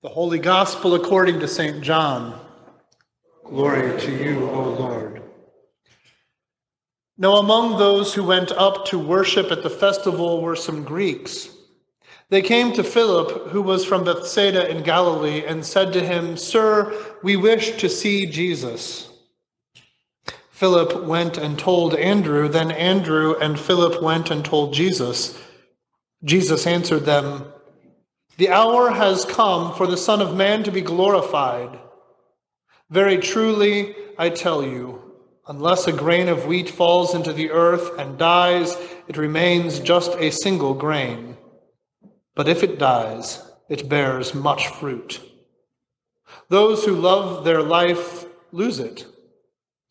The 0.00 0.08
Holy 0.08 0.38
Gospel 0.38 0.94
according 0.94 1.40
to 1.40 1.48
St. 1.48 1.82
John. 1.82 2.38
Glory 3.44 4.00
to 4.00 4.12
you, 4.12 4.48
O 4.48 4.70
Lord. 4.70 5.24
Now, 7.16 7.38
among 7.38 7.78
those 7.78 8.14
who 8.14 8.22
went 8.22 8.52
up 8.52 8.84
to 8.86 8.98
worship 8.98 9.50
at 9.50 9.64
the 9.64 9.70
festival 9.70 10.40
were 10.40 10.54
some 10.54 10.84
Greeks. 10.84 11.48
They 12.28 12.42
came 12.42 12.72
to 12.74 12.84
Philip, 12.84 13.48
who 13.48 13.60
was 13.60 13.84
from 13.84 14.04
Bethsaida 14.04 14.70
in 14.70 14.84
Galilee, 14.84 15.44
and 15.44 15.66
said 15.66 15.92
to 15.94 16.06
him, 16.06 16.36
Sir, 16.36 16.96
we 17.24 17.34
wish 17.34 17.76
to 17.78 17.88
see 17.88 18.24
Jesus. 18.24 19.10
Philip 20.52 21.06
went 21.06 21.36
and 21.38 21.58
told 21.58 21.96
Andrew. 21.96 22.46
Then 22.46 22.70
Andrew 22.70 23.34
and 23.40 23.58
Philip 23.58 24.00
went 24.00 24.30
and 24.30 24.44
told 24.44 24.74
Jesus. 24.74 25.36
Jesus 26.22 26.68
answered 26.68 27.04
them, 27.04 27.52
the 28.38 28.50
hour 28.50 28.90
has 28.90 29.24
come 29.24 29.74
for 29.74 29.88
the 29.88 29.96
Son 29.96 30.22
of 30.22 30.36
Man 30.36 30.62
to 30.62 30.70
be 30.70 30.80
glorified. 30.80 31.76
Very 32.88 33.18
truly, 33.18 33.96
I 34.16 34.30
tell 34.30 34.62
you, 34.62 35.02
unless 35.48 35.88
a 35.88 35.92
grain 35.92 36.28
of 36.28 36.46
wheat 36.46 36.70
falls 36.70 37.16
into 37.16 37.32
the 37.32 37.50
earth 37.50 37.98
and 37.98 38.16
dies, 38.16 38.76
it 39.08 39.16
remains 39.16 39.80
just 39.80 40.12
a 40.18 40.30
single 40.30 40.72
grain. 40.72 41.36
But 42.36 42.48
if 42.48 42.62
it 42.62 42.78
dies, 42.78 43.42
it 43.68 43.88
bears 43.88 44.34
much 44.34 44.68
fruit. 44.68 45.20
Those 46.48 46.84
who 46.84 46.94
love 46.94 47.44
their 47.44 47.62
life 47.62 48.24
lose 48.52 48.78
it, 48.78 49.04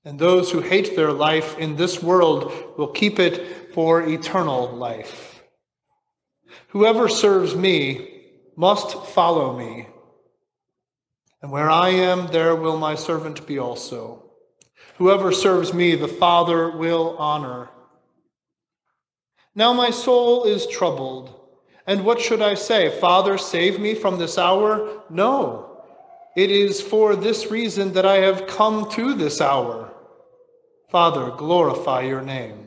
and 0.06 0.18
those 0.18 0.52
who 0.52 0.62
hate 0.62 0.96
their 0.96 1.12
life 1.12 1.58
in 1.58 1.76
this 1.76 2.02
world 2.02 2.54
will 2.78 2.88
keep 2.88 3.20
it 3.20 3.74
for 3.74 4.08
eternal 4.08 4.70
life. 4.70 5.44
Whoever 6.70 7.10
serves 7.10 7.54
me, 7.54 8.14
must 8.58 9.06
follow 9.06 9.58
me. 9.58 9.88
And 11.42 11.52
where 11.52 11.70
I 11.70 11.90
am, 11.90 12.28
there 12.28 12.56
will 12.56 12.78
my 12.78 12.96
servant 12.96 13.46
be 13.48 13.60
also. 13.60 14.24
Whoever 14.98 15.32
serves 15.32 15.74
me, 15.74 15.96
the 15.96 16.08
Father 16.08 16.76
will 16.76 17.16
honor. 17.18 17.70
Now 19.54 19.74
my 19.74 19.92
soul 19.92 20.46
is 20.46 20.66
troubled. 20.68 21.34
And 21.86 22.04
what 22.04 22.20
should 22.20 22.42
I 22.42 22.56
say? 22.56 23.00
Father, 23.00 23.38
save 23.38 23.80
me 23.80 23.94
from 23.94 24.18
this 24.18 24.38
hour? 24.38 25.04
No. 25.10 25.84
It 26.36 26.52
is 26.52 26.82
for 26.82 27.16
this 27.16 27.50
reason 27.50 27.94
that 27.94 28.06
I 28.06 28.18
have 28.18 28.48
come 28.48 28.90
to 28.92 29.14
this 29.14 29.40
hour. 29.40 29.94
Father, 30.90 31.32
glorify 31.32 32.02
your 32.02 32.22
name. 32.22 32.67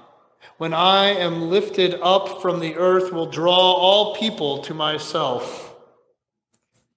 when 0.57 0.73
I 0.73 1.07
am 1.07 1.49
lifted 1.49 1.95
up 2.01 2.41
from 2.41 2.59
the 2.59 2.75
earth, 2.75 3.11
will 3.11 3.25
draw 3.25 3.55
all 3.55 4.15
people 4.15 4.59
to 4.63 4.73
myself. 4.73 5.75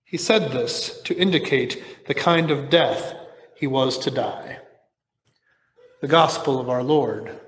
He 0.04 0.18
said 0.18 0.52
this 0.52 1.00
to 1.02 1.16
indicate 1.16 2.06
the 2.06 2.14
kind 2.14 2.50
of 2.50 2.70
death 2.70 3.14
he 3.56 3.66
was 3.66 3.98
to 3.98 4.10
die. 4.10 4.58
The 6.00 6.08
Gospel 6.08 6.60
of 6.60 6.68
our 6.68 6.82
Lord. 6.82 7.40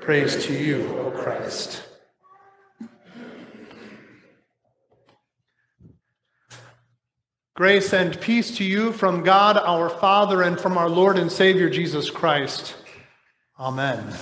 Praise 0.00 0.44
to 0.46 0.52
you, 0.52 0.86
O 0.98 1.10
Christ. 1.10 1.82
Grace 7.54 7.92
and 7.92 8.20
peace 8.20 8.56
to 8.56 8.64
you 8.64 8.92
from 8.92 9.22
God 9.22 9.56
our 9.56 9.88
Father 9.88 10.42
and 10.42 10.58
from 10.58 10.76
our 10.76 10.88
Lord 10.88 11.16
and 11.16 11.30
Savior 11.30 11.70
Jesus 11.70 12.10
Christ. 12.10 12.74
Amen. 13.60 14.12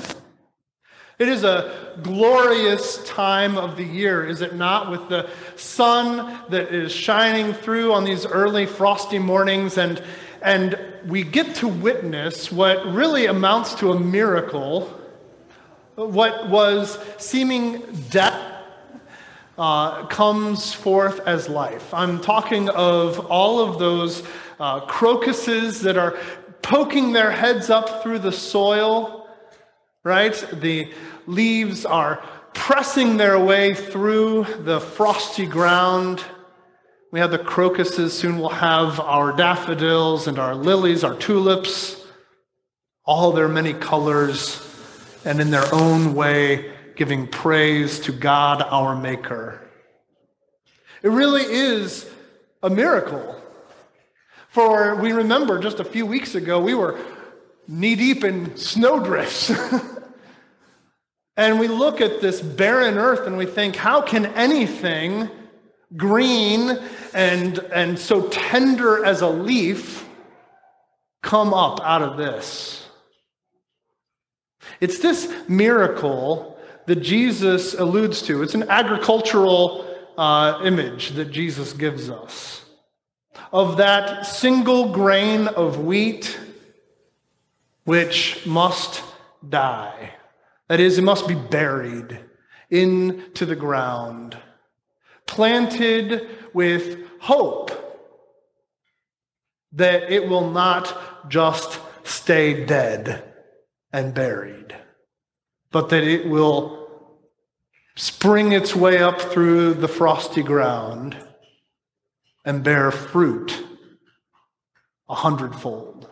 It 1.23 1.29
is 1.29 1.45
a 1.45 1.73
glorious 2.03 2.97
time 3.05 3.57
of 3.57 3.77
the 3.77 3.85
year, 3.85 4.27
is 4.27 4.41
it 4.41 4.57
not? 4.57 4.91
With 4.91 5.09
the 5.09 5.31
sun 5.55 6.37
that 6.49 6.75
is 6.75 6.91
shining 6.91 7.53
through 7.53 7.93
on 7.93 8.03
these 8.03 8.27
early 8.27 8.67
frosty 8.67 9.21
mornings, 9.21 9.79
and, 9.79 10.03
and 10.43 10.77
we 11.07 11.23
get 11.23 11.55
to 11.57 11.69
witness 11.69 12.51
what 12.51 12.85
really 12.93 13.27
amounts 13.27 13.77
to 13.77 13.93
a 13.93 14.01
miracle. 14.01 14.87
What 15.95 16.49
was 16.49 16.99
seeming 17.19 17.83
death 18.11 18.43
uh, 19.57 20.07
comes 20.07 20.73
forth 20.73 21.21
as 21.21 21.49
life. 21.49 21.95
I'm 21.95 22.21
talking 22.21 22.69
of 22.69 23.27
all 23.27 23.61
of 23.61 23.79
those 23.79 24.25
uh, 24.59 24.81
crocuses 24.87 25.83
that 25.83 25.97
are 25.97 26.19
poking 26.63 27.13
their 27.13 27.31
heads 27.31 27.71
up 27.71 28.03
through 28.03 28.19
the 28.19 28.33
soil, 28.33 29.21
right? 30.05 30.35
The 30.53 30.91
leaves 31.27 31.85
are 31.85 32.23
pressing 32.55 33.17
their 33.17 33.39
way 33.39 33.75
through 33.75 34.47
the 34.61 34.81
frosty 34.81 35.47
ground. 35.47 36.23
We 37.11 37.21
have 37.21 37.31
the 37.31 37.39
crocuses, 37.39 38.17
soon 38.17 38.39
we'll 38.39 38.49
have 38.49 39.01
our 39.01 39.33
daffodils 39.33 40.27
and 40.27 40.39
our 40.39 40.55
lilies, 40.55 41.05
our 41.05 41.15
tulips, 41.15 42.05
all 43.05 43.33
their 43.33 43.49
many 43.49 43.73
colors, 43.73 44.61
and 45.25 45.41
in 45.41 45.51
their 45.51 45.73
own 45.75 46.15
way 46.15 46.73
giving 46.97 47.27
praise 47.27 48.01
to 48.01 48.13
God 48.13 48.63
our 48.63 48.95
Maker. 48.95 49.61
It 51.03 51.09
really 51.09 51.43
is 51.43 52.09
a 52.63 52.71
miracle. 52.71 53.41
For 54.49 54.95
we 54.97 55.13
remember 55.13 55.59
just 55.59 55.81
a 55.81 55.85
few 55.85 56.07
weeks 56.07 56.35
ago, 56.35 56.61
we 56.61 56.75
were 56.75 56.99
knee 57.67 57.95
deep 57.95 58.23
in 58.25 58.57
snowdrifts. 58.57 59.51
And 61.37 61.59
we 61.59 61.69
look 61.69 62.01
at 62.01 62.21
this 62.21 62.41
barren 62.41 62.99
earth 62.99 63.27
and 63.27 63.37
we 63.37 63.47
think, 63.47 63.77
how 63.77 64.03
can 64.03 64.27
anything 64.27 65.31
green 65.97 66.79
and, 67.15 67.59
and 67.59 67.99
so 67.99 68.29
tender 68.29 69.05
as 69.05 69.23
a 69.23 69.29
leaf 69.29 70.07
come 71.23 71.55
up 71.55 71.81
out 71.81 72.03
of 72.03 72.17
this? 72.17 72.87
It's 74.81 74.99
this 74.99 75.33
miracle 75.49 76.59
that 76.87 76.97
Jesus 76.97 77.75
alludes 77.75 78.23
to. 78.23 78.43
It's 78.43 78.55
an 78.55 78.69
agricultural 78.69 79.89
uh, 80.19 80.61
image 80.65 81.11
that 81.11 81.31
Jesus 81.31 81.73
gives 81.73 82.11
us 82.11 82.63
of 83.53 83.77
that 83.77 84.27
single 84.27 84.93
grain 84.93 85.47
of 85.49 85.85
wheat 85.85 86.39
which 87.85 88.45
must 88.47 89.03
die. 89.47 90.15
That 90.73 90.81
is, 90.81 90.97
it 90.97 91.03
must 91.03 91.29
be 91.29 91.35
buried 91.35 92.19
into 92.71 93.45
the 93.45 93.55
ground, 93.55 94.39
planted 95.27 96.27
with 96.55 96.97
hope 97.21 97.71
that 99.73 100.11
it 100.11 100.27
will 100.27 100.51
not 100.51 101.29
just 101.29 101.79
stay 102.05 102.65
dead 102.65 103.23
and 103.93 104.15
buried, 104.15 104.75
but 105.73 105.91
that 105.91 106.05
it 106.05 106.27
will 106.27 107.21
spring 107.95 108.53
its 108.53 108.75
way 108.75 108.97
up 108.97 109.21
through 109.21 109.75
the 109.75 109.89
frosty 109.89 110.43
ground 110.43 111.23
and 112.47 112.65
bear 112.65 112.91
fruit 112.91 113.63
a 115.07 115.17
hundredfold. 115.17 116.09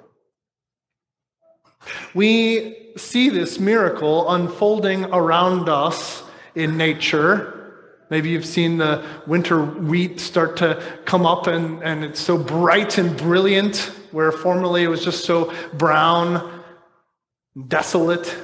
We 2.15 2.93
see 2.97 3.29
this 3.29 3.59
miracle 3.59 4.31
unfolding 4.31 5.05
around 5.07 5.69
us 5.69 6.23
in 6.55 6.77
nature. 6.77 7.57
Maybe 8.11 8.31
you've 8.31 8.47
seen 8.47 8.79
the 8.79 9.05
winter 9.27 9.65
wheat 9.65 10.19
start 10.19 10.57
to 10.59 10.83
come 11.05 11.25
up 11.25 11.47
and, 11.47 11.83
and 11.83 12.05
it's 12.05 12.21
so 12.21 12.37
bright 12.37 12.99
and 12.99 13.17
brilliant, 13.17 13.77
where 14.11 14.33
formerly 14.33 14.83
it 14.83 14.89
was 14.89 15.05
just 15.05 15.25
so 15.25 15.55
brown, 15.75 16.63
desolate. 17.69 18.37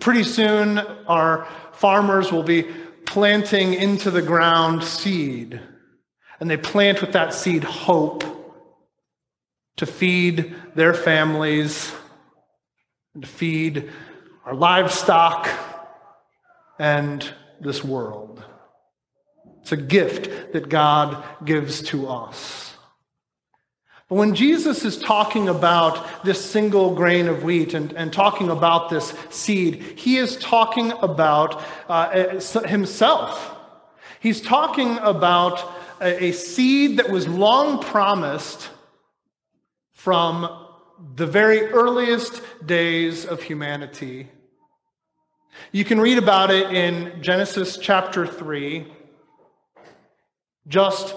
Pretty 0.00 0.24
soon, 0.24 0.78
our 1.06 1.46
farmers 1.72 2.32
will 2.32 2.42
be 2.42 2.64
planting 3.06 3.74
into 3.74 4.10
the 4.10 4.22
ground 4.22 4.82
seed. 4.82 5.60
And 6.40 6.50
they 6.50 6.56
plant 6.56 7.00
with 7.00 7.12
that 7.12 7.32
seed 7.32 7.62
hope 7.62 8.24
to 9.76 9.86
feed 9.86 10.56
their 10.74 10.92
families 10.92 11.92
and 13.18 13.24
to 13.24 13.28
feed 13.28 13.90
our 14.44 14.54
livestock 14.54 15.48
and 16.78 17.28
this 17.60 17.82
world. 17.82 18.44
It's 19.60 19.72
a 19.72 19.76
gift 19.76 20.52
that 20.52 20.68
God 20.68 21.24
gives 21.44 21.82
to 21.88 22.06
us. 22.06 22.76
But 24.08 24.14
when 24.14 24.36
Jesus 24.36 24.84
is 24.84 24.98
talking 24.98 25.48
about 25.48 26.24
this 26.24 26.40
single 26.40 26.94
grain 26.94 27.26
of 27.26 27.42
wheat 27.42 27.74
and, 27.74 27.92
and 27.94 28.12
talking 28.12 28.50
about 28.50 28.88
this 28.88 29.12
seed, 29.30 29.82
he 29.96 30.16
is 30.16 30.36
talking 30.36 30.92
about 30.92 31.60
uh, 31.88 32.38
himself. 32.66 33.52
He's 34.20 34.40
talking 34.40 34.96
about 34.98 35.68
a, 36.00 36.26
a 36.26 36.32
seed 36.32 36.98
that 36.98 37.10
was 37.10 37.26
long 37.26 37.82
promised 37.82 38.68
from 39.90 40.66
the 41.14 41.26
very 41.26 41.66
earliest 41.66 42.42
days 42.66 43.24
of 43.24 43.42
humanity. 43.42 44.28
You 45.70 45.84
can 45.84 46.00
read 46.00 46.18
about 46.18 46.50
it 46.50 46.72
in 46.74 47.22
Genesis 47.22 47.76
chapter 47.76 48.26
3, 48.26 48.86
just 50.66 51.14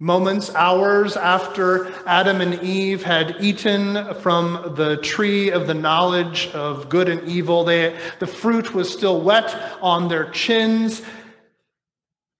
moments, 0.00 0.52
hours 0.54 1.16
after 1.16 1.92
Adam 2.06 2.40
and 2.40 2.60
Eve 2.60 3.04
had 3.04 3.36
eaten 3.40 4.14
from 4.16 4.74
the 4.76 4.96
tree 4.96 5.50
of 5.50 5.68
the 5.68 5.74
knowledge 5.74 6.48
of 6.48 6.88
good 6.88 7.08
and 7.08 7.28
evil. 7.28 7.62
They, 7.62 7.96
the 8.18 8.26
fruit 8.26 8.74
was 8.74 8.92
still 8.92 9.20
wet 9.20 9.54
on 9.80 10.08
their 10.08 10.28
chins, 10.30 11.02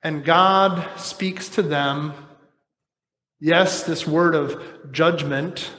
and 0.03 0.25
God 0.25 0.99
speaks 0.99 1.49
to 1.51 1.63
them. 1.63 2.15
Yes, 3.39 3.85
this 3.85 4.07
word 4.09 4.35
of 4.35 4.93
judgment 4.93 5.71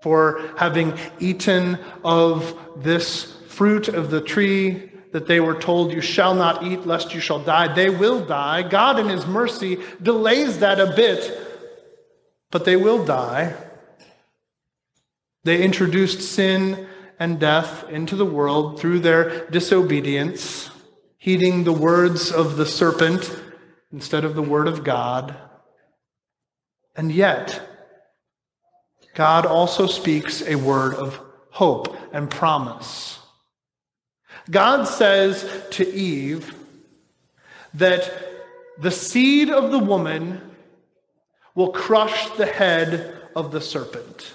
for 0.00 0.52
having 0.56 0.96
eaten 1.18 1.78
of 2.04 2.58
this 2.76 3.36
fruit 3.48 3.88
of 3.88 4.10
the 4.10 4.20
tree 4.20 4.90
that 5.12 5.26
they 5.26 5.40
were 5.40 5.58
told, 5.58 5.92
You 5.92 6.00
shall 6.00 6.34
not 6.34 6.62
eat 6.62 6.86
lest 6.86 7.14
you 7.14 7.20
shall 7.20 7.40
die. 7.40 7.72
They 7.72 7.90
will 7.90 8.24
die. 8.24 8.62
God, 8.62 8.98
in 8.98 9.08
His 9.08 9.26
mercy, 9.26 9.78
delays 10.02 10.60
that 10.60 10.80
a 10.80 10.94
bit, 10.94 11.36
but 12.50 12.64
they 12.64 12.76
will 12.76 13.04
die. 13.04 13.54
They 15.44 15.62
introduced 15.62 16.20
sin 16.20 16.86
and 17.18 17.40
death 17.40 17.88
into 17.88 18.16
the 18.16 18.26
world 18.26 18.78
through 18.78 19.00
their 19.00 19.48
disobedience, 19.48 20.70
heeding 21.16 21.64
the 21.64 21.72
words 21.72 22.30
of 22.30 22.56
the 22.56 22.66
serpent 22.66 23.34
instead 23.92 24.24
of 24.24 24.34
the 24.34 24.42
word 24.42 24.68
of 24.68 24.84
God. 24.84 25.34
And 26.94 27.10
yet, 27.10 27.77
God 29.18 29.46
also 29.46 29.88
speaks 29.88 30.42
a 30.42 30.54
word 30.54 30.94
of 30.94 31.20
hope 31.50 31.96
and 32.12 32.30
promise. 32.30 33.18
God 34.48 34.84
says 34.84 35.44
to 35.72 35.92
Eve 35.92 36.54
that 37.74 38.12
the 38.78 38.92
seed 38.92 39.50
of 39.50 39.72
the 39.72 39.78
woman 39.80 40.40
will 41.56 41.72
crush 41.72 42.30
the 42.36 42.46
head 42.46 43.20
of 43.34 43.50
the 43.50 43.60
serpent. 43.60 44.34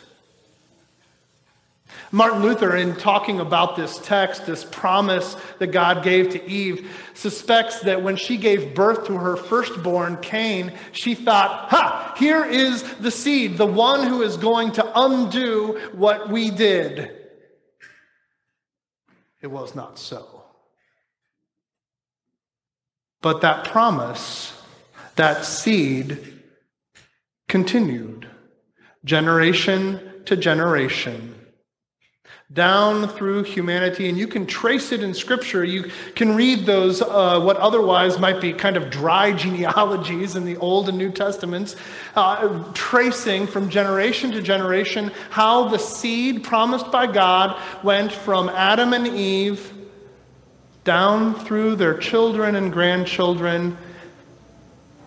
Martin 2.11 2.43
Luther, 2.43 2.75
in 2.75 2.95
talking 2.95 3.39
about 3.39 3.75
this 3.75 3.97
text, 3.99 4.45
this 4.45 4.63
promise 4.63 5.35
that 5.57 5.71
God 5.71 6.03
gave 6.03 6.29
to 6.29 6.47
Eve, 6.47 6.89
suspects 7.15 7.79
that 7.81 8.03
when 8.03 8.15
she 8.15 8.37
gave 8.37 8.75
birth 8.75 9.07
to 9.07 9.17
her 9.17 9.35
firstborn, 9.35 10.17
Cain, 10.17 10.73
she 10.91 11.15
thought, 11.15 11.69
Ha, 11.69 12.13
here 12.17 12.45
is 12.45 12.83
the 12.97 13.09
seed, 13.09 13.57
the 13.57 13.65
one 13.65 14.07
who 14.07 14.21
is 14.21 14.37
going 14.37 14.73
to 14.73 14.91
undo 14.95 15.79
what 15.93 16.29
we 16.29 16.51
did. 16.51 17.17
It 19.41 19.47
was 19.47 19.73
not 19.73 19.97
so. 19.97 20.43
But 23.21 23.41
that 23.41 23.65
promise, 23.65 24.53
that 25.15 25.45
seed, 25.45 26.41
continued 27.47 28.27
generation 29.03 30.23
to 30.25 30.37
generation 30.37 31.42
down 32.53 33.07
through 33.07 33.41
humanity, 33.43 34.07
and 34.09 34.17
you 34.17 34.27
can 34.27 34.45
trace 34.45 34.91
it 34.91 35.01
in 35.01 35.13
Scripture. 35.13 35.63
You 35.63 35.89
can 36.15 36.35
read 36.35 36.67
those, 36.67 37.01
uh, 37.01 37.39
what 37.39 37.57
otherwise 37.57 38.19
might 38.19 38.39
be 38.39 38.53
kind 38.53 38.77
of 38.77 38.91
dry 38.91 39.31
genealogies 39.37 40.35
in 40.35 40.45
the 40.45 40.57
Old 40.57 40.87
and 40.87 40.97
New 40.97 41.11
Testaments, 41.11 41.75
uh, 42.15 42.63
tracing 42.73 43.47
from 43.47 43.69
generation 43.69 44.31
to 44.31 44.41
generation 44.41 45.11
how 45.31 45.69
the 45.69 45.79
seed 45.79 46.43
promised 46.43 46.91
by 46.91 47.07
God 47.07 47.59
went 47.83 48.11
from 48.11 48.49
Adam 48.49 48.93
and 48.93 49.07
Eve 49.07 49.73
down 50.83 51.33
through 51.45 51.75
their 51.75 51.97
children 51.97 52.55
and 52.55 52.71
grandchildren. 52.71 53.77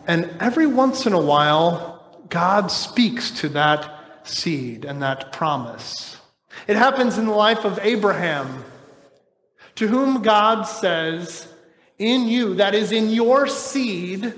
And 0.08 0.30
every 0.40 0.66
once 0.66 1.06
in 1.06 1.12
a 1.12 1.20
while, 1.20 2.24
God 2.28 2.72
speaks 2.72 3.30
to 3.42 3.48
that 3.50 3.92
seed 4.24 4.84
and 4.84 5.02
that 5.02 5.32
promise. 5.32 6.15
It 6.66 6.76
happens 6.76 7.18
in 7.18 7.26
the 7.26 7.32
life 7.32 7.64
of 7.64 7.78
Abraham, 7.82 8.64
to 9.76 9.88
whom 9.88 10.22
God 10.22 10.64
says, 10.64 11.46
In 11.98 12.26
you, 12.26 12.54
that 12.54 12.74
is, 12.74 12.92
in 12.92 13.10
your 13.10 13.46
seed, 13.46 14.34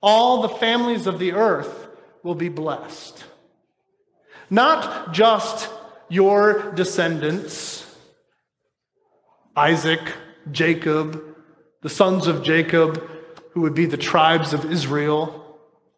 all 0.00 0.42
the 0.42 0.48
families 0.48 1.06
of 1.06 1.18
the 1.18 1.32
earth 1.32 1.88
will 2.22 2.34
be 2.34 2.48
blessed. 2.48 3.24
Not 4.50 5.12
just 5.12 5.68
your 6.08 6.72
descendants, 6.72 7.86
Isaac, 9.56 10.00
Jacob, 10.52 11.22
the 11.82 11.88
sons 11.88 12.26
of 12.26 12.42
Jacob, 12.42 13.02
who 13.52 13.62
would 13.62 13.74
be 13.74 13.86
the 13.86 13.96
tribes 13.96 14.52
of 14.52 14.70
Israel 14.70 15.43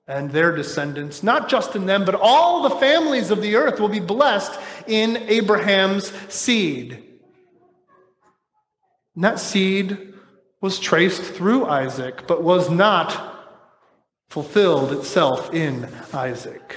and 0.09 0.31
their 0.31 0.55
descendants, 0.55 1.23
not 1.23 1.49
just 1.49 1.75
in 1.75 1.87
them, 1.87 2.05
but 2.05 2.15
all 2.15 2.63
the 2.63 2.77
families 2.77 3.31
of 3.31 3.43
the 3.43 3.57
earth 3.57 3.81
will 3.81 3.89
be 3.89 4.01
blessed 4.01 4.59
in 4.87 5.17
Abraham's 5.29 6.13
seed. 6.33 7.03
And 9.15 9.25
that 9.25 9.41
seed 9.41 10.15
was 10.61 10.79
traced 10.79 11.23
through 11.23 11.67
Isaac, 11.67 12.27
but 12.27 12.43
was 12.43 12.71
not 12.71 13.35
fulfilled 14.29 14.93
itself 14.93 15.53
in 15.53 15.89
Isaac. 16.13 16.77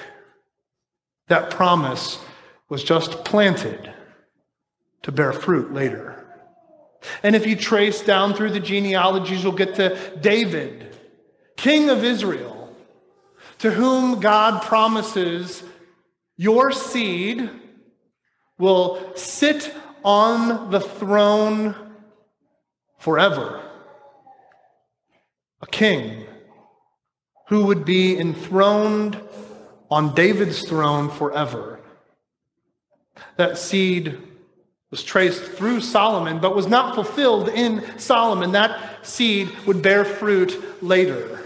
That 1.28 1.52
promise 1.52 2.20
was 2.68 2.84
just 2.84 3.24
planted 3.26 3.94
to 5.04 5.12
bear 5.12 5.34
fruit 5.34 5.72
later. 5.74 6.16
And 7.24 7.36
if 7.36 7.46
you 7.46 7.56
trace 7.56 8.02
down 8.02 8.34
through 8.34 8.52
the 8.52 8.60
genealogies, 8.60 9.44
you'll 9.44 9.54
get 9.54 9.76
to 9.76 10.18
David, 10.20 10.96
king 11.56 11.90
of 11.90 12.04
Israel 12.04 12.59
to 13.60 13.72
whom 13.72 14.20
God 14.20 14.64
promises 14.64 15.64
your 16.38 16.72
seed 16.72 17.50
will 18.58 19.16
sit 19.16 19.74
on 20.04 20.72
the 20.72 20.80
throne 20.80 21.76
forever. 22.98 23.62
A 25.62 25.68
king 25.68 26.26
who 27.48 27.66
would 27.66 27.84
be 27.84 28.18
enthroned 28.18 29.20
on 29.92 30.16
David's 30.16 30.62
throne 30.62 31.10
forever. 31.10 31.80
That 33.38 33.58
seed 33.58 34.18
was 34.92 35.04
traced 35.04 35.44
through 35.44 35.82
Solomon, 35.82 36.40
but 36.40 36.56
was 36.56 36.68
not 36.68 36.96
fulfilled 36.96 37.50
in 37.50 38.00
Solomon. 38.00 38.54
That 38.54 39.06
seed 39.06 39.50
would 39.66 39.82
bear 39.82 40.06
fruit 40.06 40.82
later. 40.82 41.39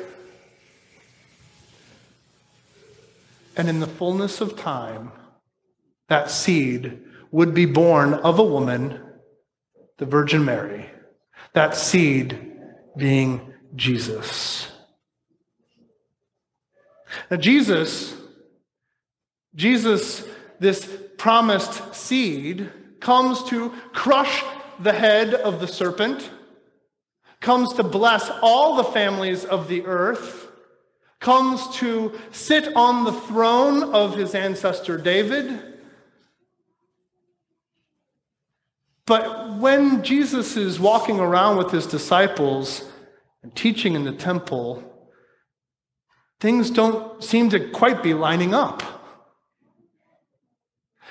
And 3.55 3.69
in 3.69 3.79
the 3.79 3.87
fullness 3.87 4.41
of 4.41 4.57
time, 4.57 5.11
that 6.09 6.31
seed 6.31 7.01
would 7.31 7.53
be 7.53 7.65
born 7.65 8.13
of 8.13 8.39
a 8.39 8.43
woman, 8.43 8.99
the 9.97 10.05
Virgin 10.05 10.43
Mary, 10.43 10.89
that 11.53 11.75
seed 11.75 12.53
being 12.97 13.53
Jesus. 13.75 14.67
Now, 17.29 17.37
Jesus, 17.37 18.15
Jesus, 19.55 20.23
this 20.59 20.89
promised 21.17 21.95
seed, 21.95 22.71
comes 22.99 23.43
to 23.45 23.69
crush 23.93 24.43
the 24.79 24.93
head 24.93 25.33
of 25.33 25.59
the 25.59 25.67
serpent, 25.67 26.29
comes 27.39 27.73
to 27.73 27.83
bless 27.83 28.29
all 28.41 28.77
the 28.77 28.83
families 28.83 29.45
of 29.45 29.67
the 29.67 29.85
earth 29.85 30.42
comes 31.23 31.69
to 31.77 32.19
sit 32.33 32.75
on 32.75 33.05
the 33.05 33.13
throne 33.13 33.81
of 33.93 34.13
his 34.13 34.35
ancestor 34.35 34.97
David. 34.97 35.57
But 39.05 39.53
when 39.57 40.03
Jesus 40.03 40.57
is 40.57 40.81
walking 40.81 41.21
around 41.21 41.55
with 41.57 41.71
his 41.71 41.87
disciples 41.87 42.83
and 43.41 43.55
teaching 43.55 43.95
in 43.95 44.03
the 44.03 44.11
temple, 44.11 44.83
things 46.41 46.69
don't 46.69 47.23
seem 47.23 47.49
to 47.51 47.69
quite 47.69 48.03
be 48.03 48.13
lining 48.13 48.53
up. 48.53 48.83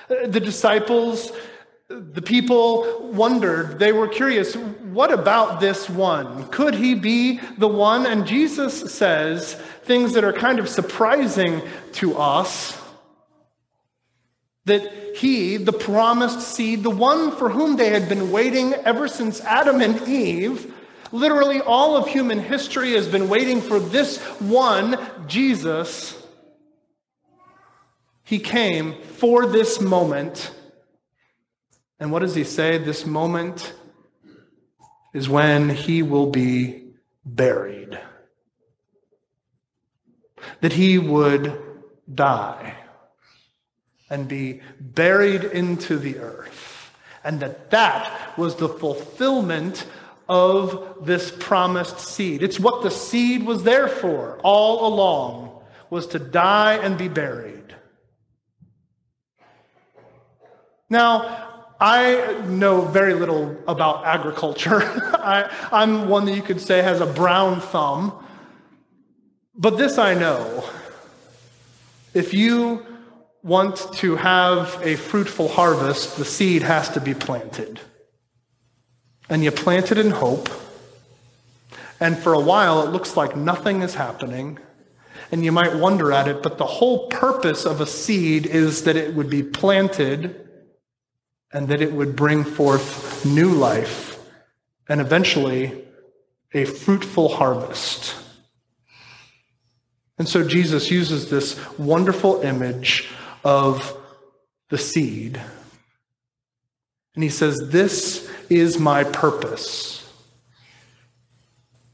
The 0.08 0.40
disciples, 0.40 1.32
the 1.88 2.20
people 2.20 3.10
wondered, 3.12 3.78
they 3.78 3.92
were 3.92 4.08
curious 4.08 4.54
what 4.92 5.10
about 5.10 5.58
this 5.58 5.88
one? 5.88 6.48
Could 6.48 6.74
he 6.74 6.94
be 6.94 7.40
the 7.56 7.68
one? 7.68 8.04
And 8.04 8.26
Jesus 8.26 8.92
says 8.92 9.58
things 9.84 10.14
that 10.14 10.24
are 10.24 10.32
kind 10.32 10.58
of 10.58 10.68
surprising 10.68 11.62
to 11.92 12.16
us 12.16 12.78
that 14.64 15.16
he, 15.16 15.56
the 15.56 15.72
promised 15.72 16.40
seed, 16.40 16.82
the 16.82 16.90
one 16.90 17.32
for 17.32 17.48
whom 17.48 17.76
they 17.76 17.90
had 17.90 18.08
been 18.08 18.30
waiting 18.30 18.74
ever 18.74 19.08
since 19.08 19.40
Adam 19.40 19.80
and 19.80 20.08
Eve, 20.08 20.72
literally 21.10 21.60
all 21.60 21.96
of 21.96 22.06
human 22.06 22.38
history 22.38 22.92
has 22.92 23.08
been 23.08 23.28
waiting 23.28 23.60
for 23.60 23.80
this 23.80 24.18
one, 24.40 24.98
Jesus. 25.26 26.16
He 28.22 28.38
came 28.38 29.02
for 29.02 29.46
this 29.46 29.80
moment. 29.80 30.52
And 31.98 32.12
what 32.12 32.20
does 32.20 32.34
he 32.34 32.44
say? 32.44 32.78
This 32.78 33.04
moment 33.04 33.74
is 35.12 35.28
when 35.28 35.68
he 35.68 36.02
will 36.02 36.30
be 36.30 36.94
buried. 37.24 37.98
That 40.62 40.72
he 40.72 40.98
would 40.98 41.60
die 42.12 42.76
and 44.08 44.26
be 44.26 44.62
buried 44.80 45.44
into 45.44 45.98
the 45.98 46.18
earth. 46.18 46.90
And 47.24 47.40
that 47.40 47.70
that 47.70 48.36
was 48.36 48.56
the 48.56 48.68
fulfillment 48.68 49.86
of 50.28 50.98
this 51.02 51.30
promised 51.30 51.98
seed. 52.00 52.42
It's 52.42 52.58
what 52.58 52.82
the 52.82 52.90
seed 52.90 53.44
was 53.44 53.64
there 53.64 53.88
for 53.88 54.38
all 54.42 54.86
along, 54.86 55.62
was 55.90 56.06
to 56.08 56.18
die 56.18 56.74
and 56.74 56.96
be 56.96 57.08
buried. 57.08 57.74
Now, 60.88 61.64
I 61.80 62.40
know 62.46 62.82
very 62.82 63.14
little 63.14 63.56
about 63.66 64.04
agriculture. 64.04 64.82
I, 65.14 65.48
am 65.72 66.08
one 66.08 66.26
that 66.26 66.36
you 66.36 66.42
could 66.42 66.60
say 66.60 66.82
has 66.82 67.00
a 67.00 67.06
brown 67.06 67.60
thumb. 67.60 68.21
But 69.62 69.78
this 69.78 69.96
I 69.96 70.14
know. 70.14 70.68
If 72.14 72.34
you 72.34 72.84
want 73.44 73.76
to 73.94 74.16
have 74.16 74.76
a 74.82 74.96
fruitful 74.96 75.46
harvest, 75.46 76.16
the 76.16 76.24
seed 76.24 76.62
has 76.64 76.88
to 76.88 77.00
be 77.00 77.14
planted. 77.14 77.78
And 79.30 79.44
you 79.44 79.52
plant 79.52 79.92
it 79.92 79.98
in 79.98 80.10
hope. 80.10 80.48
And 82.00 82.18
for 82.18 82.32
a 82.34 82.40
while, 82.40 82.82
it 82.82 82.90
looks 82.90 83.16
like 83.16 83.36
nothing 83.36 83.82
is 83.82 83.94
happening. 83.94 84.58
And 85.30 85.44
you 85.44 85.52
might 85.52 85.76
wonder 85.76 86.10
at 86.10 86.26
it, 86.26 86.42
but 86.42 86.58
the 86.58 86.66
whole 86.66 87.06
purpose 87.06 87.64
of 87.64 87.80
a 87.80 87.86
seed 87.86 88.46
is 88.46 88.82
that 88.82 88.96
it 88.96 89.14
would 89.14 89.30
be 89.30 89.44
planted 89.44 90.44
and 91.52 91.68
that 91.68 91.80
it 91.80 91.92
would 91.92 92.16
bring 92.16 92.42
forth 92.42 93.24
new 93.24 93.50
life 93.50 94.18
and 94.88 95.00
eventually 95.00 95.84
a 96.52 96.64
fruitful 96.64 97.28
harvest. 97.28 98.21
And 100.18 100.28
so 100.28 100.46
Jesus 100.46 100.90
uses 100.90 101.30
this 101.30 101.58
wonderful 101.78 102.42
image 102.42 103.08
of 103.44 103.96
the 104.68 104.78
seed. 104.78 105.40
And 107.14 107.22
he 107.22 107.30
says, 107.30 107.58
This 107.70 108.30
is 108.48 108.78
my 108.78 109.04
purpose 109.04 110.10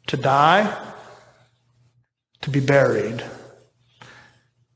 to 0.06 0.16
die, 0.16 0.76
to 2.40 2.50
be 2.50 2.60
buried, 2.60 3.24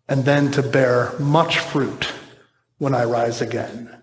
and 0.08 0.24
then 0.24 0.50
to 0.52 0.62
bear 0.62 1.18
much 1.18 1.58
fruit 1.58 2.12
when 2.78 2.94
I 2.94 3.04
rise 3.04 3.40
again. 3.40 4.01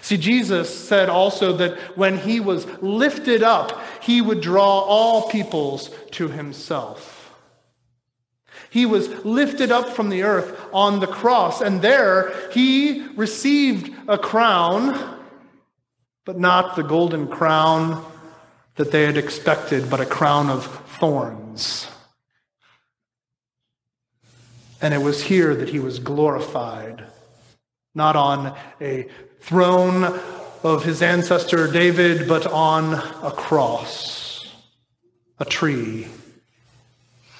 See, 0.00 0.16
Jesus 0.16 0.72
said 0.72 1.08
also 1.08 1.56
that 1.56 1.78
when 1.96 2.18
he 2.18 2.40
was 2.40 2.66
lifted 2.82 3.42
up, 3.42 3.82
he 4.02 4.20
would 4.20 4.40
draw 4.40 4.80
all 4.80 5.28
peoples 5.28 5.90
to 6.12 6.28
himself. 6.28 7.34
He 8.70 8.86
was 8.86 9.08
lifted 9.24 9.70
up 9.70 9.90
from 9.90 10.08
the 10.08 10.22
earth 10.22 10.58
on 10.72 11.00
the 11.00 11.06
cross, 11.06 11.60
and 11.60 11.82
there 11.82 12.32
he 12.52 13.06
received 13.16 13.94
a 14.08 14.16
crown, 14.16 15.18
but 16.24 16.38
not 16.38 16.76
the 16.76 16.82
golden 16.82 17.28
crown 17.28 18.04
that 18.76 18.90
they 18.90 19.02
had 19.02 19.18
expected, 19.18 19.90
but 19.90 20.00
a 20.00 20.06
crown 20.06 20.48
of 20.48 20.64
thorns. 20.98 21.86
And 24.80 24.94
it 24.94 25.02
was 25.02 25.22
here 25.22 25.54
that 25.54 25.68
he 25.68 25.78
was 25.78 25.98
glorified, 25.98 27.04
not 27.94 28.16
on 28.16 28.56
a 28.80 29.06
throne 29.40 30.18
of 30.62 30.84
his 30.84 31.02
ancestor 31.02 31.70
David, 31.70 32.28
but 32.28 32.46
on 32.46 32.94
a 32.94 33.32
cross, 33.32 34.46
a 35.38 35.44
tree, 35.44 36.06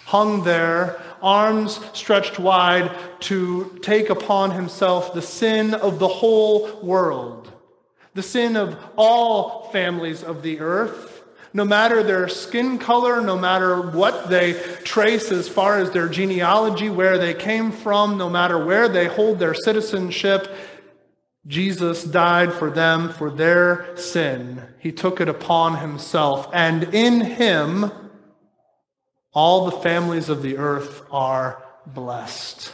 hung 0.06 0.44
there 0.44 1.00
arms 1.22 1.78
stretched 1.92 2.38
wide 2.38 2.90
to 3.20 3.78
take 3.80 4.10
upon 4.10 4.50
himself 4.50 5.14
the 5.14 5.22
sin 5.22 5.72
of 5.72 5.98
the 6.00 6.08
whole 6.08 6.80
world, 6.82 7.50
the 8.14 8.22
sin 8.22 8.56
of 8.56 8.76
all 8.96 9.70
families 9.70 10.22
of 10.22 10.42
the 10.42 10.58
earth. 10.60 11.11
No 11.54 11.64
matter 11.64 12.02
their 12.02 12.28
skin 12.28 12.78
color, 12.78 13.20
no 13.20 13.38
matter 13.38 13.80
what 13.80 14.30
they 14.30 14.54
trace 14.84 15.30
as 15.30 15.48
far 15.48 15.78
as 15.78 15.90
their 15.90 16.08
genealogy, 16.08 16.88
where 16.88 17.18
they 17.18 17.34
came 17.34 17.72
from, 17.72 18.16
no 18.16 18.30
matter 18.30 18.64
where 18.64 18.88
they 18.88 19.06
hold 19.06 19.38
their 19.38 19.54
citizenship, 19.54 20.54
Jesus 21.46 22.04
died 22.04 22.52
for 22.52 22.70
them 22.70 23.10
for 23.10 23.30
their 23.30 23.94
sin. 23.96 24.62
He 24.78 24.92
took 24.92 25.20
it 25.20 25.28
upon 25.28 25.78
himself. 25.78 26.48
And 26.52 26.94
in 26.94 27.20
him, 27.20 27.90
all 29.32 29.66
the 29.66 29.78
families 29.78 30.28
of 30.28 30.42
the 30.42 30.56
earth 30.56 31.02
are 31.10 31.62
blessed. 31.86 32.72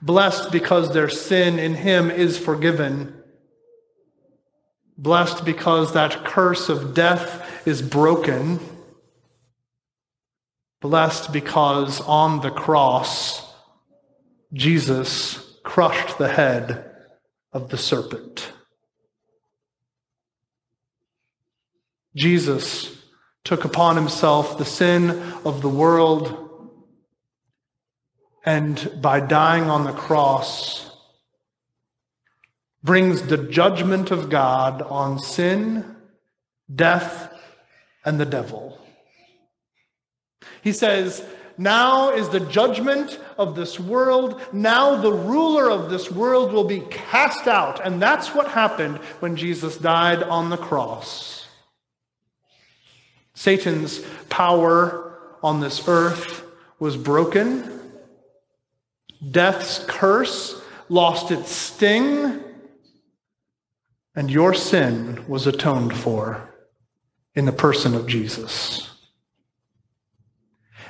Blessed 0.00 0.50
because 0.50 0.92
their 0.92 1.08
sin 1.08 1.58
in 1.58 1.74
him 1.74 2.10
is 2.10 2.38
forgiven. 2.38 3.22
Blessed 4.96 5.44
because 5.44 5.92
that 5.92 6.24
curse 6.24 6.68
of 6.68 6.94
death 6.94 7.43
is 7.66 7.82
broken. 7.82 8.60
Blessed 10.80 11.32
because 11.32 12.00
on 12.02 12.40
the 12.40 12.50
cross, 12.50 13.42
Jesus 14.52 15.58
crushed 15.62 16.18
the 16.18 16.28
head 16.28 16.90
of 17.52 17.70
the 17.70 17.78
serpent. 17.78 18.52
Jesus 22.14 22.96
took 23.44 23.64
upon 23.64 23.96
himself 23.96 24.56
the 24.56 24.64
sin 24.64 25.10
of 25.44 25.62
the 25.62 25.68
world, 25.68 26.70
and 28.44 29.00
by 29.00 29.20
dying 29.20 29.64
on 29.64 29.84
the 29.84 29.92
cross, 29.92 30.90
brings 32.82 33.22
the 33.22 33.38
judgment 33.38 34.10
of 34.10 34.30
God 34.30 34.82
on 34.82 35.18
sin, 35.18 35.96
death, 36.72 37.33
and 38.04 38.20
the 38.20 38.26
devil. 38.26 38.78
He 40.62 40.72
says, 40.72 41.24
Now 41.58 42.10
is 42.10 42.28
the 42.28 42.40
judgment 42.40 43.18
of 43.38 43.56
this 43.56 43.78
world. 43.78 44.40
Now 44.52 44.96
the 44.96 45.12
ruler 45.12 45.70
of 45.70 45.90
this 45.90 46.10
world 46.10 46.52
will 46.52 46.64
be 46.64 46.80
cast 46.90 47.46
out. 47.46 47.84
And 47.84 48.00
that's 48.00 48.34
what 48.34 48.48
happened 48.48 48.98
when 49.20 49.36
Jesus 49.36 49.76
died 49.76 50.22
on 50.22 50.50
the 50.50 50.56
cross. 50.56 51.46
Satan's 53.34 54.00
power 54.28 55.18
on 55.42 55.60
this 55.60 55.86
earth 55.88 56.44
was 56.78 56.96
broken. 56.96 57.80
Death's 59.30 59.84
curse 59.86 60.60
lost 60.88 61.30
its 61.30 61.50
sting. 61.50 62.40
And 64.14 64.30
your 64.30 64.54
sin 64.54 65.24
was 65.26 65.46
atoned 65.46 65.96
for 65.96 66.53
in 67.34 67.44
the 67.44 67.52
person 67.52 67.94
of 67.94 68.06
Jesus. 68.06 68.90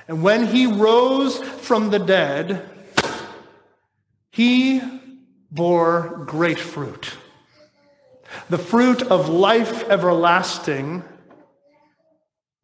And 0.06 0.22
when 0.22 0.46
he 0.46 0.66
rose 0.66 1.38
from 1.38 1.90
the 1.90 1.98
dead, 1.98 2.68
he 4.30 4.82
bore 5.50 6.24
great 6.26 6.58
fruit. 6.58 7.14
The 8.50 8.58
fruit 8.58 9.02
of 9.02 9.28
life 9.28 9.88
everlasting 9.88 11.04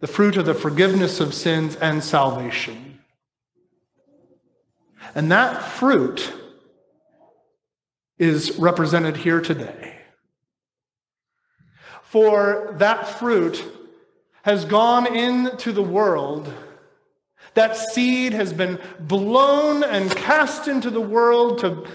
the 0.01 0.07
fruit 0.07 0.37
of 0.37 0.47
the 0.47 0.55
forgiveness 0.55 1.21
of 1.21 1.35
sins 1.35 1.77
and 1.77 2.03
salvation. 2.03 2.99
And 5.15 5.31
that 5.31 5.63
fruit 5.63 6.33
is 8.19 8.59
represented 8.59 9.19
here 9.19 9.41
today. 9.41 10.00
For 12.11 12.75
that 12.79 13.21
fruit 13.21 13.65
has 14.43 14.65
gone 14.65 15.15
into 15.15 15.71
the 15.71 15.81
world. 15.81 16.53
That 17.55 17.77
seed 17.77 18.33
has 18.33 18.53
been 18.53 18.81
blown 18.99 19.85
and 19.85 20.11
cast 20.11 20.67
into 20.67 20.91
the 20.91 21.01
world 21.01 21.61
to 21.61 21.87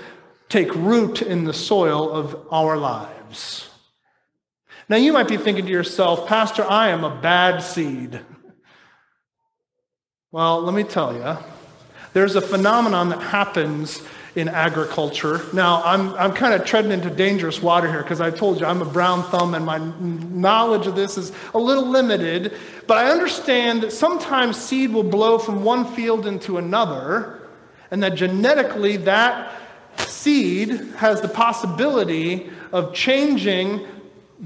take 0.48 0.74
root 0.74 1.22
in 1.22 1.44
the 1.44 1.54
soil 1.54 2.10
of 2.10 2.48
our 2.50 2.78
lives. 2.78 3.70
Now, 4.88 4.96
you 4.96 5.12
might 5.12 5.28
be 5.28 5.36
thinking 5.36 5.66
to 5.66 5.72
yourself, 5.72 6.30
Pastor, 6.30 6.64
I 6.64 6.92
am 6.92 7.04
a 7.04 7.20
bad 7.20 7.60
seed. 7.60 8.22
Well, 10.32 10.62
let 10.62 10.74
me 10.74 10.84
tell 10.86 11.14
you, 11.14 11.38
there's 12.14 12.38
a 12.38 12.42
phenomenon 12.42 13.10
that 13.10 13.22
happens 13.22 14.02
in 14.36 14.50
agriculture. 14.50 15.42
Now, 15.54 15.82
I'm, 15.84 16.14
I'm 16.16 16.34
kind 16.34 16.54
of 16.54 16.66
treading 16.66 16.92
into 16.92 17.10
dangerous 17.10 17.62
water 17.62 17.90
here 17.90 18.04
because 18.04 18.20
I 18.20 18.32
told 18.32 18.60
you 18.60 18.66
I'm 18.66 18.82
a 18.82 18.86
brown 18.86 19.24
thumb 19.24 19.54
and 19.54 19.66
my 19.66 19.78
knowledge 19.78 20.88
of 20.88 20.96
this 20.96 21.18
is 21.18 21.32
a 21.54 21.60
little 21.60 21.88
limited. 21.88 22.54
But 22.86 22.98
I 22.98 23.12
understand 23.12 23.84
that 23.84 23.92
sometimes 23.92 24.58
seed 24.58 24.92
will 24.92 25.04
blow 25.04 25.38
from 25.38 25.64
one 25.64 25.86
field 25.96 26.28
into 26.28 26.58
another, 26.58 27.48
and 27.92 28.04
that 28.04 28.16
genetically 28.16 28.98
that 28.98 29.54
seed 29.98 30.70
has 30.98 31.22
the 31.22 31.30
possibility 31.30 32.50
of 32.74 32.94
changing 32.94 33.88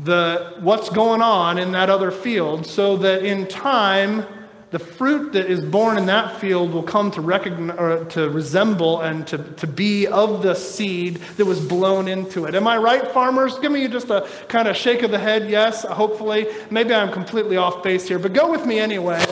the, 0.04 0.58
what's 0.60 0.90
going 0.90 1.22
on 1.22 1.58
in 1.58 1.72
that 1.72 1.90
other 1.90 2.12
field 2.12 2.66
so 2.66 2.98
that 2.98 3.26
in 3.26 3.48
time, 3.48 4.26
the 4.72 4.80
fruit 4.80 5.34
that 5.34 5.48
is 5.48 5.66
born 5.66 5.98
in 5.98 6.06
that 6.06 6.40
field 6.40 6.72
will 6.74 6.84
come 6.84 7.10
to 7.12 7.22
recognize 7.22 8.14
to 8.14 8.30
resemble 8.30 9.02
and 9.02 9.26
to, 9.28 9.38
to 9.38 9.66
be 9.66 10.06
of 10.06 10.44
the 10.44 10.54
seed 10.54 11.16
that 11.38 11.46
was 11.46 11.60
blown 11.60 12.08
into 12.08 12.46
it. 12.46 12.54
Am 12.54 12.68
I 12.68 12.78
right, 12.78 13.08
farmers? 13.12 13.58
Give 13.60 13.72
me 13.72 13.88
just 13.88 14.10
a 14.10 14.28
kind 14.48 14.68
of 14.68 14.78
shake 14.78 15.02
of 15.02 15.10
the 15.10 15.18
head, 15.18 15.50
yes, 15.50 15.84
hopefully. 15.84 16.48
Maybe 16.70 16.94
I'm 16.94 17.12
completely 17.12 17.58
off 17.58 17.82
base 17.82 18.08
here, 18.08 18.20
but 18.20 18.34
go 18.34 18.52
with 18.52 18.66
me 18.66 18.80
anyway. 18.80 19.26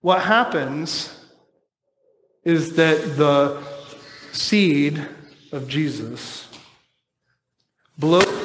What 0.00 0.22
happens 0.22 1.14
is 2.42 2.76
that 2.76 3.18
the 3.18 3.62
seed 4.32 5.06
of 5.52 5.68
Jesus 5.68 6.48
blows 7.98 8.39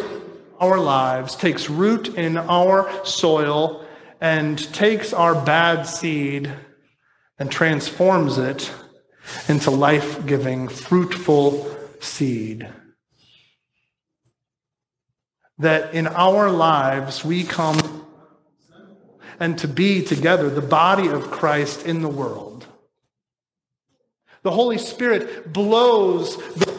our 0.59 0.79
lives, 0.79 1.35
takes 1.35 1.69
root 1.69 2.15
in 2.15 2.37
our 2.37 3.05
soil, 3.05 3.85
and 4.21 4.57
takes 4.73 5.13
our 5.13 5.35
bad 5.45 5.83
seed 5.83 6.51
and 7.37 7.51
transforms 7.51 8.37
it 8.37 8.71
into 9.47 9.71
life 9.71 10.25
giving, 10.25 10.67
fruitful 10.67 11.75
seed. 11.99 12.67
That 15.57 15.93
in 15.93 16.07
our 16.07 16.49
lives 16.49 17.23
we 17.23 17.43
come 17.43 18.05
and 19.39 19.57
to 19.59 19.67
be 19.67 20.01
together 20.01 20.49
the 20.49 20.61
body 20.61 21.07
of 21.07 21.31
Christ 21.31 21.85
in 21.85 22.01
the 22.01 22.09
world. 22.09 22.65
The 24.43 24.51
Holy 24.51 24.77
Spirit 24.77 25.51
blows 25.51 26.37
the 26.37 26.74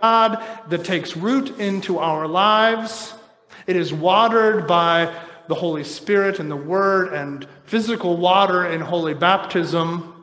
God 0.00 0.42
that 0.68 0.84
takes 0.84 1.16
root 1.16 1.58
into 1.58 1.98
our 1.98 2.26
lives. 2.26 3.14
It 3.66 3.76
is 3.76 3.92
watered 3.92 4.66
by 4.66 5.14
the 5.48 5.54
Holy 5.54 5.84
Spirit 5.84 6.38
and 6.38 6.50
the 6.50 6.56
Word 6.56 7.12
and 7.12 7.46
physical 7.64 8.16
water 8.16 8.66
in 8.66 8.80
holy 8.80 9.14
baptism, 9.14 10.14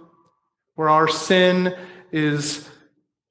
where 0.76 0.90
our 0.90 1.08
sin 1.08 1.76
is 2.12 2.68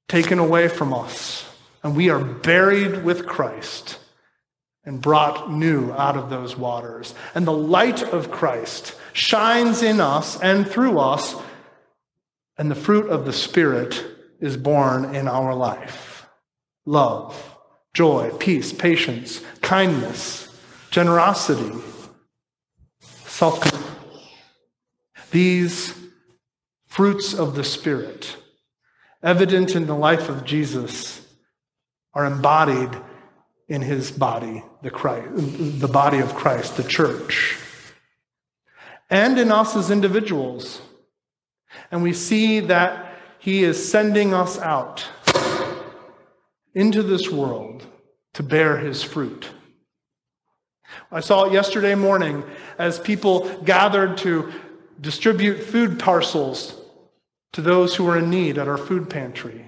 taken 0.07 0.39
away 0.39 0.67
from 0.67 0.93
us 0.93 1.45
and 1.85 1.95
we 1.95 2.09
are 2.09 2.17
buried 2.17 3.03
with 3.03 3.27
Christ 3.27 3.99
and 4.85 4.99
brought 4.99 5.51
new 5.51 5.91
out 5.91 6.17
of 6.17 6.31
those 6.31 6.57
waters. 6.57 7.13
And 7.35 7.45
the 7.45 7.51
light 7.51 8.01
of 8.01 8.31
Christ 8.31 8.95
shines 9.13 9.83
in 9.83 10.01
us 10.01 10.41
and 10.41 10.67
through 10.67 10.97
us, 10.97 11.35
and 12.57 12.71
the 12.71 12.75
fruit 12.75 13.07
of 13.11 13.25
the 13.25 13.33
Spirit 13.33 14.03
is 14.39 14.57
born 14.57 15.13
in 15.13 15.27
our 15.27 15.53
life 15.53 16.14
love, 16.85 17.55
joy, 17.93 18.31
peace, 18.39 18.71
patience, 18.71 19.41
kindness, 19.61 20.47
generosity, 20.91 21.71
self 22.99 23.61
control. 23.61 23.81
These 25.31 25.93
fruits 26.87 27.33
of 27.33 27.55
the 27.55 27.63
Spirit, 27.63 28.37
evident 29.21 29.75
in 29.75 29.87
the 29.87 29.95
life 29.95 30.29
of 30.29 30.45
Jesus, 30.45 31.21
are 32.13 32.25
embodied 32.25 32.91
in 33.67 33.81
his 33.81 34.11
body, 34.11 34.63
the, 34.83 34.91
Christ, 34.91 35.27
the 35.79 35.87
body 35.87 36.19
of 36.19 36.35
Christ, 36.35 36.77
the 36.77 36.83
church, 36.83 37.57
and 39.09 39.37
in 39.37 39.51
us 39.51 39.75
as 39.75 39.91
individuals. 39.91 40.81
And 41.91 42.03
we 42.03 42.13
see 42.13 42.61
that 42.61 43.13
he 43.39 43.63
is 43.63 43.91
sending 43.91 44.33
us 44.33 44.57
out 44.59 45.07
into 46.75 47.01
this 47.01 47.31
world 47.31 47.87
to 48.33 48.43
bear 48.43 48.77
his 48.77 49.01
fruit. 49.01 49.49
I 51.11 51.21
saw 51.21 51.45
it 51.45 51.53
yesterday 51.53 51.95
morning 51.95 52.43
as 52.77 52.99
people 52.99 53.49
gathered 53.63 54.17
to 54.19 54.51
distribute 54.99 55.63
food 55.63 55.97
parcels 55.97 56.75
to 57.53 57.61
those 57.61 57.95
who 57.95 58.03
were 58.03 58.17
in 58.17 58.29
need 58.29 58.57
at 58.57 58.67
our 58.67 58.77
food 58.77 59.09
pantry. 59.09 59.65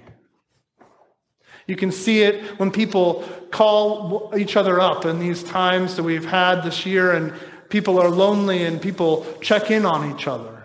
You 1.65 1.75
can 1.75 1.91
see 1.91 2.21
it 2.21 2.59
when 2.59 2.71
people 2.71 3.27
call 3.51 4.33
each 4.37 4.55
other 4.55 4.79
up 4.79 5.05
in 5.05 5.19
these 5.19 5.43
times 5.43 5.95
that 5.95 6.03
we've 6.03 6.25
had 6.25 6.61
this 6.61 6.85
year, 6.85 7.13
and 7.13 7.33
people 7.69 7.99
are 7.99 8.09
lonely 8.09 8.63
and 8.63 8.81
people 8.81 9.25
check 9.41 9.71
in 9.71 9.85
on 9.85 10.13
each 10.13 10.27
other. 10.27 10.63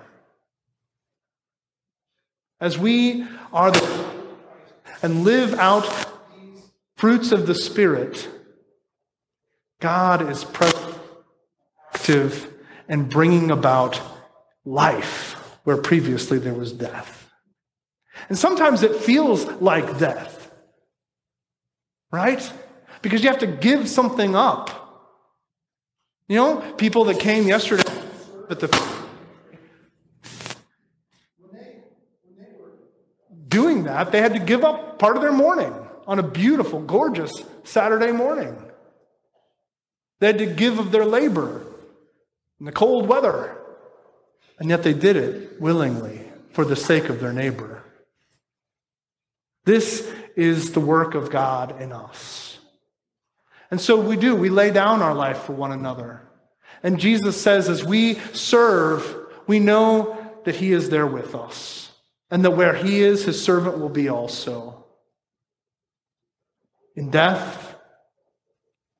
As 2.60 2.78
we 2.78 3.26
are 3.52 3.70
the 3.72 4.12
and 5.02 5.24
live 5.24 5.54
out 5.54 6.11
fruits 7.02 7.32
of 7.32 7.48
the 7.48 7.54
Spirit, 7.56 8.28
God 9.80 10.30
is 10.30 10.44
present, 10.44 10.94
active, 11.92 12.48
and 12.88 13.08
bringing 13.08 13.50
about 13.50 14.00
life 14.64 15.32
where 15.64 15.76
previously 15.76 16.38
there 16.38 16.54
was 16.54 16.72
death. 16.72 17.28
And 18.28 18.38
sometimes 18.38 18.84
it 18.84 18.94
feels 18.94 19.46
like 19.60 19.98
death, 19.98 20.52
right? 22.12 22.52
Because 23.02 23.24
you 23.24 23.30
have 23.30 23.40
to 23.40 23.48
give 23.48 23.88
something 23.88 24.36
up. 24.36 24.70
You 26.28 26.36
know, 26.36 26.74
people 26.76 27.02
that 27.06 27.18
came 27.18 27.48
yesterday 27.48 27.82
at 28.48 28.60
the 28.60 28.68
doing 33.48 33.82
that, 33.82 34.12
they 34.12 34.20
had 34.20 34.34
to 34.34 34.38
give 34.38 34.62
up 34.62 35.00
part 35.00 35.16
of 35.16 35.22
their 35.22 35.32
morning 35.32 35.74
on 36.06 36.18
a 36.18 36.22
beautiful, 36.22 36.80
gorgeous 36.80 37.32
Saturday 37.64 38.12
morning. 38.12 38.56
They 40.20 40.28
had 40.28 40.38
to 40.38 40.46
give 40.46 40.78
of 40.78 40.92
their 40.92 41.04
labor 41.04 41.66
in 42.60 42.66
the 42.66 42.72
cold 42.72 43.08
weather, 43.08 43.58
and 44.58 44.70
yet 44.70 44.82
they 44.82 44.94
did 44.94 45.16
it 45.16 45.60
willingly 45.60 46.22
for 46.52 46.64
the 46.64 46.76
sake 46.76 47.08
of 47.08 47.20
their 47.20 47.32
neighbor. 47.32 47.82
This 49.64 50.08
is 50.36 50.72
the 50.72 50.80
work 50.80 51.14
of 51.14 51.30
God 51.30 51.80
in 51.80 51.92
us. 51.92 52.58
And 53.70 53.80
so 53.80 54.00
we 54.00 54.16
do, 54.16 54.34
we 54.34 54.50
lay 54.50 54.70
down 54.70 55.02
our 55.02 55.14
life 55.14 55.44
for 55.44 55.52
one 55.52 55.72
another. 55.72 56.20
And 56.82 57.00
Jesus 57.00 57.40
says, 57.40 57.68
as 57.68 57.84
we 57.84 58.14
serve, 58.32 59.16
we 59.46 59.60
know 59.60 60.18
that 60.44 60.56
He 60.56 60.72
is 60.72 60.90
there 60.90 61.06
with 61.06 61.34
us, 61.34 61.90
and 62.30 62.44
that 62.44 62.50
where 62.50 62.74
He 62.74 63.00
is, 63.00 63.24
His 63.24 63.42
servant 63.42 63.78
will 63.78 63.88
be 63.88 64.08
also 64.08 64.81
in 66.94 67.10
death 67.10 67.76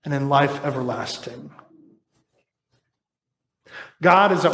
and 0.05 0.13
in 0.13 0.29
life 0.29 0.65
everlasting. 0.65 1.51
God 4.01 4.33
is 4.33 4.47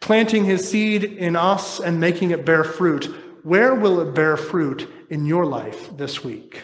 planting 0.00 0.44
his 0.44 0.68
seed 0.68 1.04
in 1.04 1.36
us 1.36 1.80
and 1.80 2.00
making 2.00 2.30
it 2.30 2.44
bear 2.44 2.64
fruit. 2.64 3.06
Where 3.42 3.74
will 3.74 4.00
it 4.00 4.14
bear 4.14 4.36
fruit 4.36 4.88
in 5.10 5.26
your 5.26 5.44
life 5.44 5.96
this 5.96 6.22
week? 6.22 6.62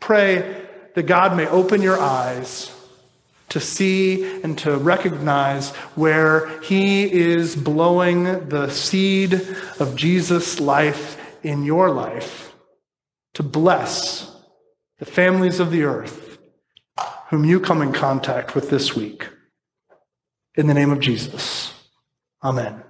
Pray 0.00 0.66
that 0.94 1.04
God 1.04 1.36
may 1.36 1.46
open 1.46 1.82
your 1.82 2.00
eyes 2.00 2.74
to 3.50 3.60
see 3.60 4.42
and 4.42 4.56
to 4.58 4.76
recognize 4.76 5.70
where 5.94 6.60
He 6.60 7.10
is 7.12 7.54
blowing 7.54 8.48
the 8.48 8.70
seed 8.70 9.34
of 9.78 9.94
Jesus' 9.96 10.58
life 10.58 11.16
in 11.44 11.64
your 11.64 11.90
life 11.90 12.49
to 13.40 13.48
bless 13.48 14.36
the 14.98 15.06
families 15.06 15.60
of 15.60 15.70
the 15.70 15.82
earth 15.82 16.36
whom 17.30 17.42
you 17.42 17.58
come 17.58 17.80
in 17.80 17.90
contact 17.90 18.54
with 18.54 18.68
this 18.68 18.94
week. 18.94 19.26
In 20.56 20.66
the 20.66 20.74
name 20.74 20.90
of 20.90 21.00
Jesus. 21.00 21.72
Amen. 22.44 22.82